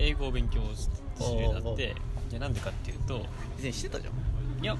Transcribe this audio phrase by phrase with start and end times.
[0.00, 0.90] 英語を勉強す
[1.34, 1.94] るようになって。
[2.30, 3.26] いやなんでかっていうと。
[3.58, 4.64] 以前してたじゃん。
[4.64, 4.76] いや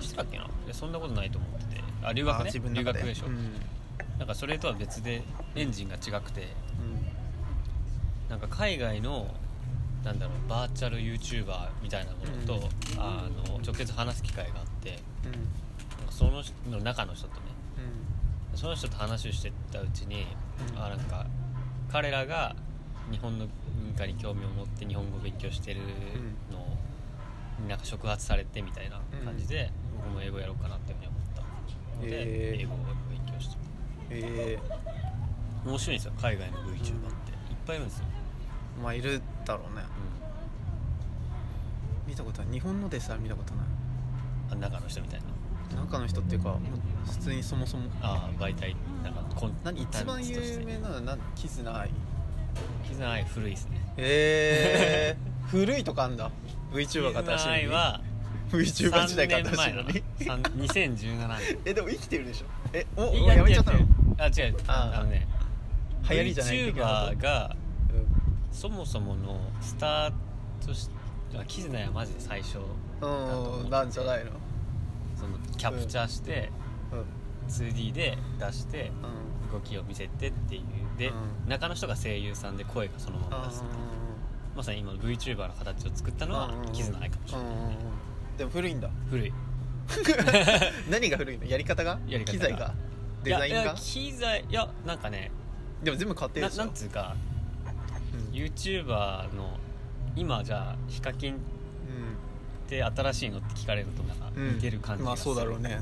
[0.00, 0.44] してたっけな？
[0.44, 1.82] いやそんなことないと思ってて。
[2.02, 2.50] あ留学ね。
[2.72, 3.52] 留学でしょ、うん。
[4.18, 5.22] なんかそれとは別で
[5.54, 6.42] エンジンが違くて。
[6.42, 8.30] うん。
[8.30, 9.34] なんか海外の
[10.04, 12.68] なんだろうバーチャル YouTuber みたいなものと、
[12.98, 15.00] あの直接話す機会があって。
[15.24, 15.32] うん。
[15.32, 17.40] なんかその人の中の人とね。
[18.52, 18.58] うん。
[18.58, 20.26] その人と話をしてったうちに、
[20.74, 20.82] うん。
[20.82, 21.26] あなんか
[21.90, 22.54] 彼らが
[23.10, 25.80] 日本の文化に興味を持って日本語を勉強してる
[26.50, 26.66] のを、
[27.68, 31.42] なんか触発されてみたいな感じで、僕も英語やろうかなっていうふうに思った
[31.96, 32.62] ので、へー。
[32.62, 32.76] 英語を
[33.10, 33.56] 勉強して。
[34.10, 34.58] え
[35.64, 36.94] 面白いんですよ海外の VTuber って、いっ
[37.66, 39.82] ぱいいるんですよ、ー、まあいるだろうね。
[42.06, 42.52] 見たことない。
[42.52, 43.66] 日本のでさ見たことない。
[44.52, 45.80] うん、あ中の人みたいな。
[45.80, 46.56] 中の人っていうか
[47.06, 47.90] 普通にそもそも。
[48.02, 51.18] ああ媒体なんかコン何一番有名なのは何？
[52.88, 53.80] キズナアイ古いですね。
[53.96, 56.30] えー、 古いとかあんだ。
[56.72, 57.72] VTuber が新しいの
[58.50, 61.58] VTuber 時代が3年新しいのに前のさん2017年。
[61.64, 62.46] えでも生きてるでしょ？
[62.72, 63.78] えおいもうやめちゃったの？
[64.18, 64.56] あ違う。
[64.66, 65.26] ああのね
[66.10, 67.56] 流行りじゃない VTuber が
[68.52, 70.12] そもそものスター
[70.64, 70.88] トし
[71.36, 72.58] あキズナやマジで最初
[73.00, 74.30] うん、うん、なんじゃないの？
[75.16, 76.50] そのキャプチャーして
[76.92, 77.04] うん。
[77.48, 79.52] 2D で出してうん。
[79.52, 80.62] 動きを見せてっていう
[80.98, 81.12] で、う
[81.46, 81.48] ん。
[81.48, 83.64] 中の人が声優さんで声がそのまま出す
[84.56, 87.72] まさに今の VTuber の形を作ったのはうんキズナ愛かもしれない、うんうんうん。
[88.38, 88.90] でも古いんだ。
[89.10, 89.32] 古い。
[90.88, 91.44] 何が古いの？
[91.44, 91.98] やり方が？
[92.06, 92.32] やり方が。
[92.32, 92.74] 機材が？
[93.24, 93.62] デザインが？
[93.62, 95.30] いや機材いやなんかね
[95.82, 96.64] でも全部買ってるなでしょ。
[96.64, 97.16] なんつうか
[98.14, 98.34] うん。
[98.34, 99.58] YouTuber の
[100.16, 101.36] 今じゃあヒカキンっ
[102.68, 104.54] て新しいのって聞かれるとなんかうん。
[104.54, 105.80] 似てる感じまあがする、そうだろうね。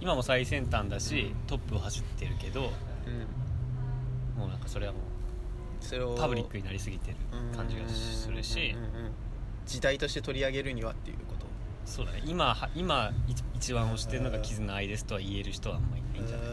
[0.00, 2.70] 今も最先端だしトップを走ってるけどうん
[4.36, 4.98] もうなんかそれはも
[5.80, 7.16] それをうパブリックになりすぎてる
[7.56, 8.76] 感じがするし。
[9.66, 11.46] 時代として取り上げるにはっていうこと。
[11.86, 12.22] そうだね。
[12.26, 16.52] 今は今い一番推してるのが「絆愛です」とは言える人はあんまりいないんじゃない、えー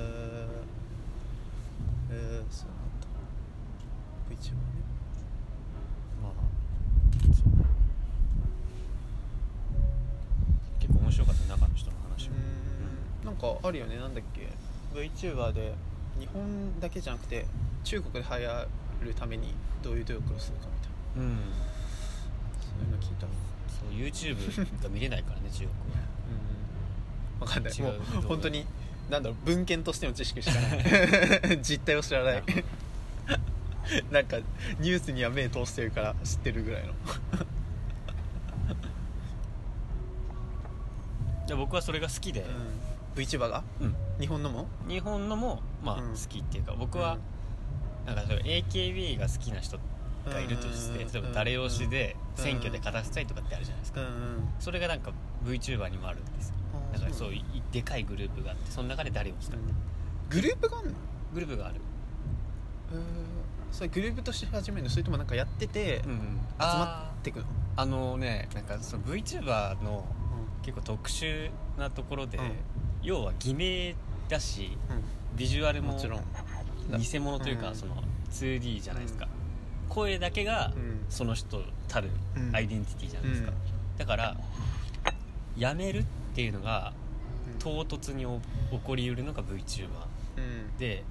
[2.11, 3.07] えー、そうなんだ。
[4.29, 4.59] VTuber ね
[6.21, 6.31] まあ。
[7.33, 7.45] そう
[10.79, 12.35] 結構面白かった中の人の話も。
[12.35, 13.25] うーん。
[13.25, 13.97] なんかあるよね。
[13.97, 14.49] なんだっけ。
[14.93, 15.73] VTuber で
[16.19, 17.45] 日本だけじゃなくて
[17.83, 18.67] 中国で流行
[19.05, 21.23] るためにどういう努力をするかみたいな。
[21.23, 21.37] うん、うん、
[22.59, 23.25] そういうの聞いた。
[23.25, 23.31] の
[23.67, 25.75] そう YouTube が見れないからね中国は。
[27.39, 27.47] うん。
[27.47, 27.81] 分かんない。
[27.81, 28.65] も違う本当に
[29.09, 31.59] なんだろう文献としての知識しかない。
[31.61, 32.43] 実態を知らない。
[34.11, 34.37] なんか
[34.79, 36.93] ニュースには目通してるから知ってるぐらいの。
[41.47, 42.45] で僕はそれが好きで、
[43.17, 43.63] VTuber が？
[43.81, 43.95] うん。
[44.19, 44.67] 日本のも？
[44.87, 46.09] 日本のもまあうん。
[46.11, 47.17] 好きっていうか僕は
[48.05, 48.37] なんかそれ
[48.69, 49.77] AKB が好きな人
[50.25, 51.11] がいるとしてうん。
[51.11, 52.43] 例えば誰推しでうん。
[52.43, 54.01] 選挙で勝たせたいとかってあるじゃないですか。
[54.59, 55.11] それがなんか
[55.45, 56.55] VTuber にもあるんですよ。
[56.73, 59.57] あーだからそういうでかいグループがあってその中で誰を推すか
[60.29, 60.91] グループがあんの？
[61.33, 61.75] グループがある。
[62.91, 62.99] えー。
[63.71, 64.89] それグループとして始めるの？
[64.89, 66.17] それともなんかやっててうん集
[66.59, 67.45] まってくの？
[67.75, 70.05] あのねなんかその VTuber の
[70.63, 72.51] 結構特殊なところで、うん
[73.07, 73.95] 要は偽名
[74.27, 75.37] だしうん。
[75.37, 76.23] ビジュアルももちろん。
[76.99, 77.75] 偽物というか、うん。
[77.75, 79.29] その 2D じゃないですか、
[79.87, 81.05] 声だけがうん。
[81.09, 82.53] その人たるうん。
[82.53, 83.53] アイデンティティじゃないですか、
[83.97, 84.37] だから
[85.57, 86.91] やめるっていうのが
[87.59, 88.41] 唐突にお
[88.71, 89.87] 起こりうるのが VTuber
[90.37, 90.41] う
[90.75, 90.77] ん。
[90.77, 91.05] で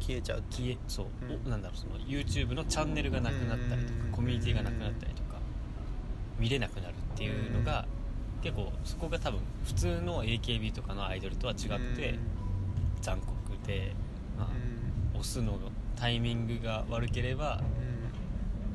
[0.00, 1.06] 消えちゃう消えそう、
[1.46, 4.12] うなんだろうその YouTube のチャンネルがなくなったりとかうん。
[4.12, 5.38] コミュニティがなくなったりとか
[6.38, 7.84] 見れなくなるっていうのが
[8.42, 12.18] 結構そこが多分普通の AKB とかのアイドルとは違って
[13.00, 13.94] 残酷で、
[14.36, 14.48] まあ
[15.14, 15.20] うん。
[15.20, 15.58] 押すの
[15.96, 17.60] タイミングが悪ければ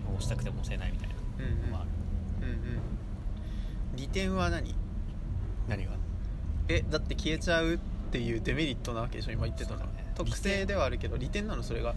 [0.07, 0.15] うん。
[0.15, 1.89] 押したくても押せないみたいなうんのもある、
[2.41, 3.97] うんうん。
[3.97, 4.73] 利点は何？
[5.67, 5.91] 何が？
[6.69, 7.77] えだって消えちゃうっ
[8.11, 10.13] ていうデメリットなわけでしょ今言ってたの、ね。
[10.15, 11.93] 特性ではあるけど利点なのそれが？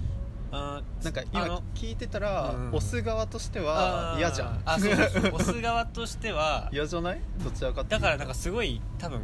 [0.53, 1.63] あーなんかあ今の？
[1.75, 2.69] 聞いてたら、うん。
[2.75, 4.63] 押す側としては嫌じゃん。
[4.65, 5.35] あそうそうそう。
[5.35, 7.21] 押す側としては嫌じゃない？
[7.45, 7.95] どちらかって？
[7.95, 9.21] いうとだからなんかすごい多分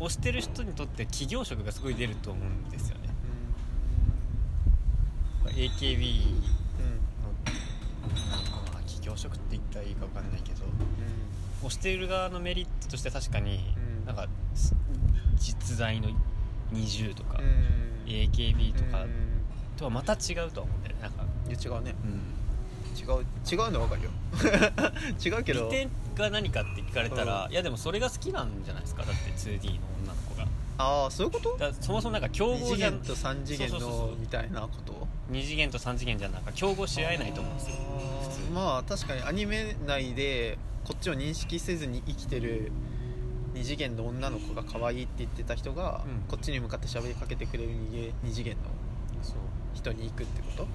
[0.00, 3.08] 押してる人にとって企業色がすごい出ると思うんですよね。
[5.46, 6.30] AKB の
[8.72, 10.64] まあ企業色って言ったらいいか分かんないけど
[11.60, 13.60] 押している側のメリットとして確かに、
[14.00, 14.06] うん。
[14.06, 14.74] なんかす
[15.38, 16.08] 実在の
[16.72, 17.44] 20とか、うん。
[17.46, 17.54] うん
[18.06, 19.10] AKB とかうん
[19.74, 21.94] とはまた違うとは思うんだよねなんか、いや違うね。
[22.04, 24.10] うん、違う違うの分かるよ。
[25.24, 25.64] 違うけど。
[25.64, 27.52] 利点が何かって聞かれたら、うん。
[27.52, 29.02] いやでもそれが好きなんじゃないですか。
[29.02, 30.46] だって 2D の女の子が。
[30.76, 31.56] ああそういうこと？
[31.58, 34.10] だそもそもなんか競2次合じゃ元と3次元そうそうそうそう。
[34.10, 37.76] のみたいなこと？2次元と3次元じゃなんか競合し合えないと思うんですよ。
[37.78, 38.30] あー。
[38.30, 38.50] 普通。
[38.52, 42.72] まあ確かにアニメ内でこっちを認識せずに生きてる
[43.54, 46.24] 二次元の女の子が可愛いって言ってた人が、うん。
[46.28, 48.62] こっちに向かって喋りかけてくれる二次二次元の。
[49.22, 49.36] そう
[49.74, 50.66] 人に行くってこと？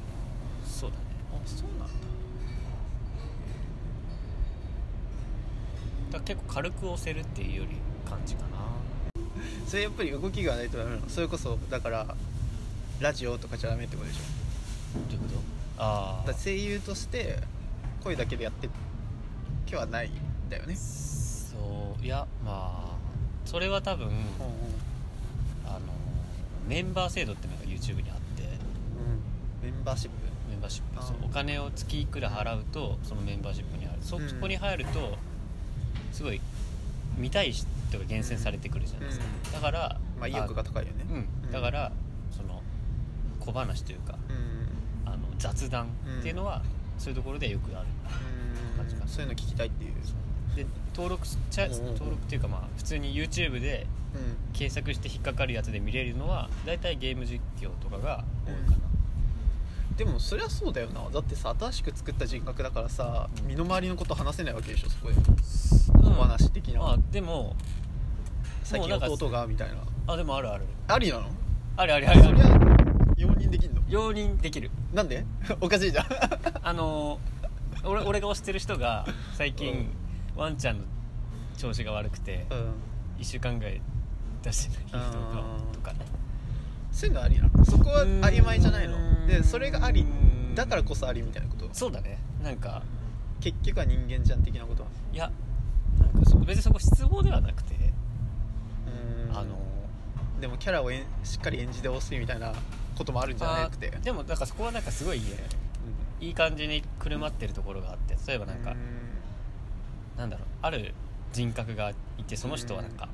[0.66, 1.04] そうだね。
[1.34, 1.94] あそうなんだ。
[6.12, 7.72] だ結構軽く押せるっていうより
[8.10, 8.48] 感じかな。
[9.68, 11.10] それやっぱり動きがないとダメなの？
[11.10, 12.16] それこそだから
[13.00, 14.22] ラジオとかじゃダメってことでしょ？
[15.12, 15.36] どういうこ
[15.78, 15.84] と？
[15.84, 17.40] あだから声優として
[18.04, 18.74] 声だけでやって今
[19.68, 20.13] 日はないん
[20.50, 20.74] だよね？
[20.74, 22.04] あそう。
[22.04, 22.98] いやまあ
[23.46, 24.22] それは多分うんうん。
[25.66, 25.80] あの
[26.68, 28.13] メンバー制度っていうのが YouTube にあ
[29.62, 30.16] メンバーシップ。
[30.50, 31.04] メンバーシップ。
[31.04, 34.00] そうお金を月いくら払うとそのメンバーシップに入る。
[34.02, 34.30] そ,、うん。
[34.30, 35.18] そこに入ると
[36.12, 36.42] すごい
[37.18, 37.68] 見たい人
[37.98, 39.52] が厳選されてくるじゃないですか、うん。
[39.54, 41.06] だからまあ意欲が高いよね。
[41.44, 41.92] うん、だから
[42.36, 42.62] その
[43.40, 45.12] 小話というかうん。
[45.12, 45.88] あの雑談
[46.20, 46.62] っていうのは、
[46.98, 47.88] そういうところでよくある。
[48.78, 49.08] 感じかな。
[49.08, 49.94] そういうの聞きたいっていう。
[50.56, 50.66] で
[50.96, 54.54] 登録しちゃ登録っていうかまあ普通に YouTube でうん。
[54.54, 58.78] 検索して引っかかるやつで見れるのは大体ゲーム実況とかが多いかな、
[60.00, 61.10] でもそりゃそうだよな。
[61.12, 63.48] だってさ新しく作った人格だからさ、うん。
[63.50, 66.16] 身の回りのこと話せないわけでしょそこでうん。
[66.16, 67.54] 小話的な、まあでも
[68.63, 69.75] 最近弟がみたいな。
[70.07, 70.63] あでもあるある。
[70.88, 71.25] ありなの？
[71.75, 72.10] あるある。
[72.10, 72.60] あるありゃ
[73.18, 73.81] 容認できんの？
[73.90, 74.72] 容認できる。
[74.94, 75.25] なんで？
[75.60, 76.06] おかしいじゃん。
[76.63, 77.19] あの
[77.84, 79.90] 俺俺が推してる人が最近、
[80.38, 80.86] ワンちゃんの
[81.57, 82.57] 調子が悪くて、うん。
[83.19, 83.81] 1週間ぐらい
[84.44, 84.98] 出してない人
[85.74, 86.06] とかね
[86.90, 87.66] そういうのありなの？
[87.66, 89.09] そこは曖昧じゃないの？
[89.30, 90.06] でそれがあり
[90.56, 91.70] だからこそありみたいなこと？
[91.72, 92.20] そうだね。
[92.44, 92.81] なんか
[93.40, 95.31] 結局は人間じゃん的なこといや
[96.00, 99.38] なんかそ別にそこ失望ではなくて、うーん。
[99.38, 99.58] あの
[100.42, 101.02] でもキャラをし
[101.36, 102.54] っかり演じてほしいみたいな
[102.98, 103.94] こともあるんじゃなくて？
[103.96, 105.26] あでもなんかそこはなんかすごいね。
[106.22, 108.75] いい感じにくるまってるところがあって例えばなんか、
[110.18, 110.94] なんだろうある
[111.32, 113.08] 人格がいてその人はなんか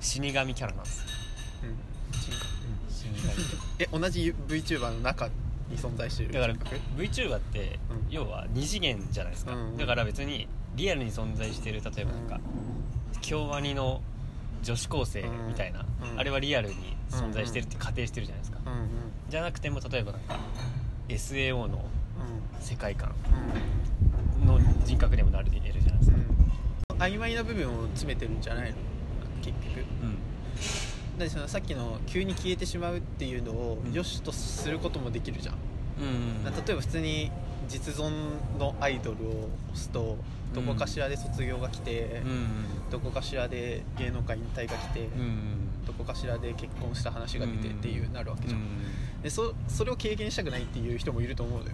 [0.00, 1.06] 死神キャラなんですよ。
[1.62, 1.68] うん。
[1.70, 1.76] うん
[2.90, 3.18] 死神。
[3.78, 5.28] え同じ VTuber の中
[5.68, 6.54] に存在してるだから
[6.96, 8.06] VTuber ってうん。
[8.10, 12.40] 要は二次元じゃないですか、うんだから別にリアルに存在してる例えばなんか
[13.20, 14.00] 京アニの
[14.62, 16.18] 女子高生みたいな、うん。
[16.20, 16.74] あれはリアルに
[17.10, 18.88] 存在してるって仮定してるじゃないですか、うんうん
[19.28, 20.38] じゃなくても例えばなんか
[21.10, 21.84] SAO の
[22.60, 23.14] 世界観
[24.46, 26.16] の人格でもなる得るじゃないですか、
[26.94, 26.96] うん。
[26.96, 28.76] 曖昧な部分を詰めてるんじゃないの？
[29.42, 29.80] 結局。
[30.02, 30.18] うん
[31.18, 33.92] だってそのさっきの急に消えてしまうっていうのをうん。
[33.92, 37.30] 良しとすることもできるじゃん、うん例えば普通に
[37.68, 38.10] 実存
[38.58, 40.16] のアイドルを推すと
[40.54, 45.86] どこかしらで卒業が来て、うんどこかしらで芸能界引退が来て、うんうん。
[45.86, 48.68] どこかしらで結婚した話が出てっていうなるわけじゃん、うん
[49.22, 51.72] でそそれを経験したくないっていう人もいると思うのよ。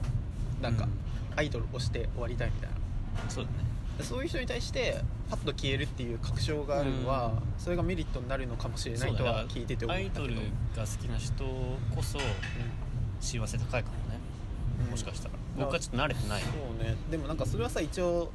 [0.62, 0.88] なんか、う
[1.36, 3.30] アイドルをして終わりたいみたいな。
[3.30, 3.56] そうだね。
[3.58, 5.00] でそういう人に対して
[5.30, 7.32] パッと消えるっていう確証があるのは、うん。
[7.58, 10.24] それがメリットになるのかもしれないとは聞いてて思アったけど。
[10.24, 10.40] イドル
[10.76, 12.18] が好きな人こそ
[13.20, 14.18] 幸せ高いかもね、
[14.86, 15.34] うんもしかしたら。
[15.56, 15.60] うん。
[15.60, 16.42] 僕はちょっと慣れてない。
[16.42, 16.96] そうね。
[17.10, 18.32] でもなんかそれはさ一応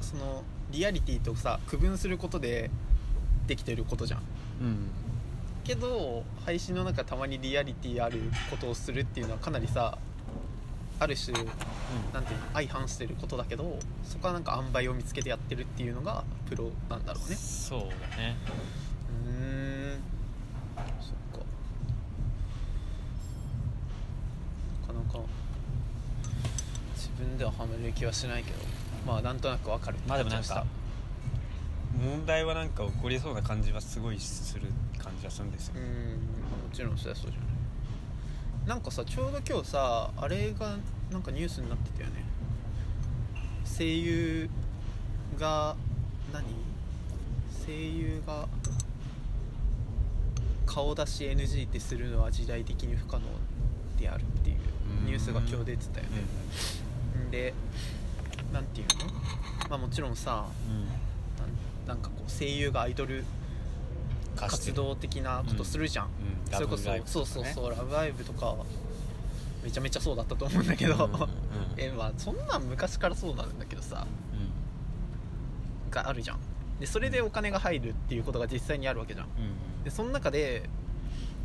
[0.00, 2.70] そのリアリティとさ区分することで
[3.46, 4.20] できてることじゃん。
[4.60, 4.90] うん。
[5.64, 8.20] けど配信の中たまにリアリティある
[8.50, 9.98] ことをするっていうのはかなりさ
[11.00, 11.32] ある種
[12.12, 17.36] なんていうの相反してることだけどそこはなんか塩梅を見つけてやってるっていうのがプロなんだろうね。
[17.36, 17.86] そうだ
[18.18, 18.36] ね。
[19.26, 20.00] うーん。
[21.00, 21.44] そっか。
[24.82, 25.20] なかなか
[26.94, 28.58] 自分ではハマる気はしないけど。
[29.06, 29.96] まあなんとなくわかる。
[30.06, 30.66] まあでもなんか
[31.98, 35.74] 問題はなんか起こりそうな感じはすごいする感じはするんですよ。
[35.76, 35.84] うーん。
[35.84, 36.20] も
[36.74, 37.48] ちろんそりゃそうじゃない
[38.66, 40.76] なんかさちょうど今日さあれが
[41.10, 42.24] なんかニュースになってたよね。
[43.64, 44.50] 声優
[45.38, 45.74] が
[46.32, 46.44] 何？
[47.66, 48.46] 声優が
[50.66, 53.24] 顔出し NG ってするのは時代的に不可能
[53.98, 54.56] であるっていう
[55.04, 56.10] ニュースが今日出てたよね。
[57.28, 57.30] ん。
[57.30, 57.54] で
[58.52, 59.12] なんていうの？
[59.68, 63.24] まあもちろんさうんなんかこう声優がアイドル
[64.36, 66.52] 活動的なことするじゃん、うん。
[66.52, 68.56] それこそ、そうそうそう「ラブライブ!」とか
[69.62, 71.28] めちゃめちゃそうだったと思うんだけど、うんうんうん。
[71.76, 74.06] えまあそんなん昔からそうなんだけどさ。
[75.90, 76.38] があるじゃん。
[76.78, 79.26] でそれでお金が入るっていうことが実際にあるわけじゃん。
[79.84, 80.70] でその中で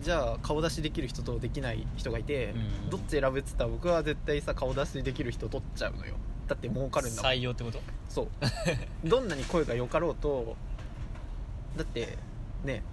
[0.03, 6.13] じゃあ顔出しできる人とできない人がいて、うんどっち選ぶっつったら僕は絶対さ顔出しできる人取っちゃうのよ。
[6.47, 7.31] だって儲かるんだもん。
[7.31, 7.81] 採用ってこと？
[8.07, 8.27] そう。
[9.03, 10.55] どんなに声がよかろうと
[11.75, 12.19] だって
[12.65, 12.83] ね。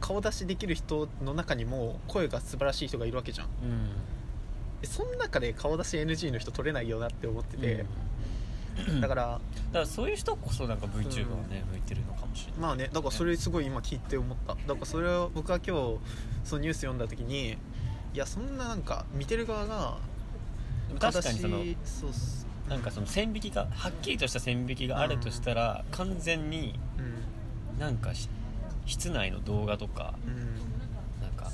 [0.00, 3.46] 顔出しできる人の中にも声が素晴らしい人がいるわけじゃん。
[3.46, 3.52] うん。
[4.82, 7.86] えその中で顔出し NG の人取れないよなって思ってて、
[8.88, 9.00] うん。
[9.00, 9.38] だからだ
[9.72, 12.60] からそういう人こそなんか VTuber はね、向いてるのかもしれない。
[12.60, 14.54] まあねだからそれすごい今聞いて思った。
[14.54, 15.98] だからそれを僕は今日
[16.44, 17.56] そのニュース読んだ時に
[18.12, 19.96] いやそんななんか見てる側が
[21.00, 22.10] 確かにそのそう
[22.68, 27.14] なんかその線引きがはっきりとした線引きがあるとしたら、完全にうん
[27.78, 28.28] なんかし
[28.86, 31.50] 室内の動画とかうんなんか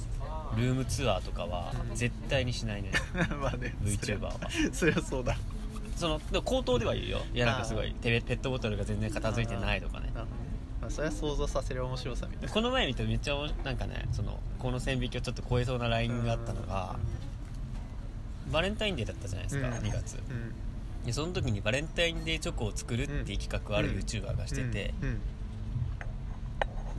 [0.57, 1.97] ルームツアーとかはうん。
[1.97, 2.91] 絶対にしないね。
[3.41, 4.33] まあね VTuber は。
[4.73, 5.37] そりゃそうだ。
[5.97, 7.21] そのでも口頭では言うよ。
[7.35, 10.11] いやなんかすごあいペペットボトルが全然片付いてないとかね。
[10.15, 10.27] ま
[10.87, 12.53] あそれは想像させる面白さみたいな。
[12.53, 13.35] この前見てめっちゃ
[13.65, 16.97] なんかねそのこの線引きをちょっと超えそうなラインがあったのが
[18.51, 19.75] バレンタインデーだったじゃないですか、うん。
[19.75, 20.17] 2月。
[20.17, 20.55] うん。
[21.07, 23.99] でその時にバレンタインデーチョコを作るっていう企画をあるうん。
[23.99, 25.09] YouTuber がしてて、うん。
[25.09, 25.21] うん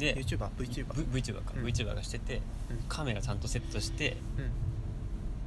[0.01, 1.65] で YouTuber VTuber V- VTuber か、うん。
[1.65, 2.77] VTuber がしててうん。
[2.89, 4.49] カメラちゃんとセットしてうん。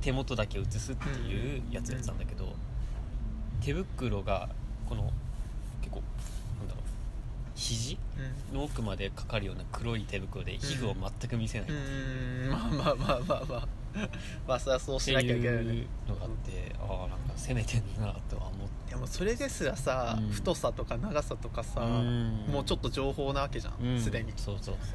[0.01, 2.55] 手元だけ映すっていうやつやってたんだけど、
[3.63, 4.51] 手袋が
[4.87, 5.11] この
[5.81, 6.03] 結構
[6.59, 6.85] なんだろう
[7.55, 7.99] 肘？
[8.51, 8.59] うん。
[8.59, 11.73] の奥までかかるような黒い手袋で皮膚を全く見せない、う。
[11.73, 12.51] ーん。
[12.51, 13.69] まあまあまあまあまあ
[14.47, 15.65] まあそれはそうしなきゃいけない
[16.09, 18.91] のがあって、ああなんか攻めてんなとは思って。
[18.91, 20.29] でもそれですらさ、うん。
[20.31, 22.47] 太さとか長さとかさ、うん。
[22.49, 23.95] もうちょっと情報なわけじゃうん。
[23.97, 24.33] んすで、に。
[24.37, 24.95] そうそうそう。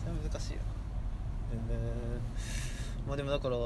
[0.00, 0.64] それは難しいよな。
[1.70, 2.72] えー
[3.06, 3.56] まあでもだから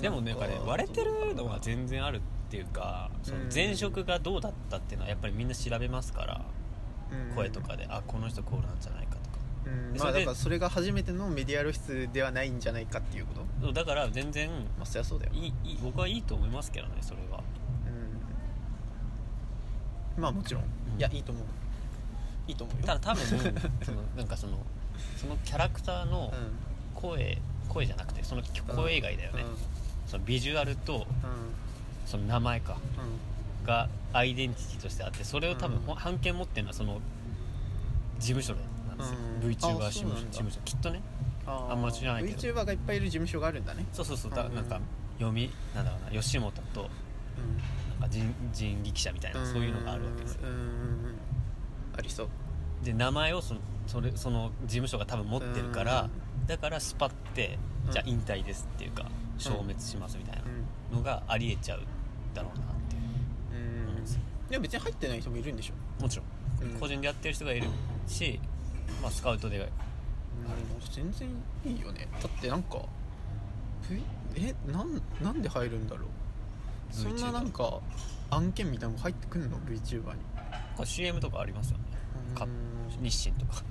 [0.00, 2.20] でもねやっぱね割れてるのは全然あるっ
[2.50, 3.50] ていうかそのうん。
[3.54, 6.40] 前職がどうだったっていうのはやっぱりみんな調べますから、
[7.34, 9.25] 声とかであこの人こうなんじゃないかとか
[9.66, 9.98] うん。
[9.98, 13.66] まあだからそれが初めてのメディア露出ではないんじゃないかっていうこと？
[13.66, 15.32] そうだから全然まあそりゃそうだよ。
[15.34, 17.42] いいいい僕はいいと思いますけどねそれは。
[20.16, 20.22] うん。
[20.22, 20.66] まあもちろん、ん。
[20.98, 21.44] いやいいと思う。
[22.48, 22.86] いいと思うよ。
[22.86, 23.24] ただ多分
[23.84, 24.58] そのなんかその
[25.16, 26.52] そのキャラクターのうん。
[26.94, 28.42] 声声じゃなくてその
[28.74, 29.48] 声以外だよね、うん。
[30.06, 31.04] そのビジュアルとうん。
[32.06, 32.78] その名前か。
[32.98, 33.66] うん。
[33.66, 35.82] がアイデンティティとしてあってそれを多分、うん。
[35.82, 37.00] ほ版権持ってるのはその
[38.18, 38.54] 事務所
[38.98, 39.50] なんですよ、うん。
[39.50, 40.60] VTuber あ事務所事務所。
[40.64, 41.02] きっとね。
[41.46, 42.36] あんま知らないけど。
[42.38, 43.86] VTuber がいっぱいいる事務所があるんだね。
[43.92, 44.32] そうそうそう。
[44.32, 44.80] だうんなんか
[45.18, 46.20] 読みなんだろうな。
[46.20, 46.88] 吉本と
[48.00, 50.40] なんか人人力車みたいなそういうのがあるわけですよ。
[50.44, 51.18] うんうんうんうん。
[51.96, 52.28] ありそう。
[52.82, 57.92] で名前をそのそれその事務所が多分持ってるからうんだからスパってうん。
[57.92, 59.06] じゃあ引退ですっていうか
[59.38, 60.42] 消滅しますみたいな
[60.96, 61.82] のがありえちゃう
[62.34, 63.02] だろうなっていう。
[63.02, 63.88] うん。
[63.90, 64.04] 思うん
[64.50, 66.02] でも別に入ってない人もいるんでしょ？
[66.02, 66.26] もちろん。
[66.72, 66.80] うん。
[66.80, 67.68] 個人でやってる人がいる
[68.06, 68.40] し、
[69.06, 69.56] まあ、スカウトで。
[69.58, 69.70] あれも
[70.90, 71.28] 全然
[71.64, 72.08] いいよね。
[72.20, 72.78] だってなんか
[73.82, 73.94] ふ
[74.34, 76.08] えなんなんで入るんだろう。
[76.90, 77.80] そんななんか
[78.30, 80.18] 案件みたいなの入ってくんの？VTuber に。
[80.76, 81.84] これ CM とかありますよね。
[82.34, 83.04] かうん。
[83.04, 83.62] 日清とか。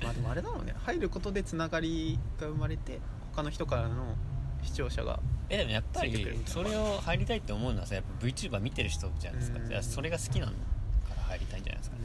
[0.00, 0.74] まあでもあれだろうね。
[0.86, 3.00] 入ることでつながりが生まれて
[3.34, 4.14] 他の人からの
[4.62, 9.82] 視聴者がえでもやっぱりそれを入りたいって思うのはさやっぱ VTuber 見てる人じゃないですか。
[9.82, 10.58] それが好きなのか
[11.16, 11.96] ら入りたいんじゃないですか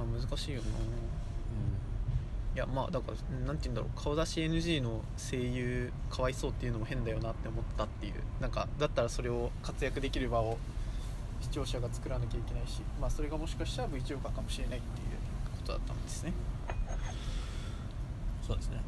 [0.00, 0.66] まあ難しいよな。
[2.52, 4.00] いやまあだから何て言うんだろう。
[4.00, 8.14] 顔出し NG の声優かわいそうっていうのも変だよなって思ったっていう。
[8.40, 10.58] なんかだったらそれを活躍できる場を
[11.40, 12.82] 視聴者が作らなきゃいけないし。
[13.00, 15.06] まあそれがもしかしたら VTuber かもしれないっていう
[15.58, 16.32] ことだったんですね。
[18.46, 18.80] そうですね。